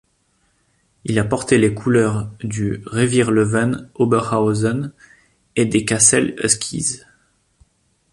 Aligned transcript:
Il 1.03 1.19
a 1.19 1.23
porté 1.23 1.59
les 1.59 1.75
couleurs 1.75 2.27
du 2.39 2.81
Revierlöwen 2.87 3.87
Oberhausen 3.93 4.93
et 5.55 5.67
des 5.67 5.85
Cassel 5.85 6.35
Huskies. 6.43 7.01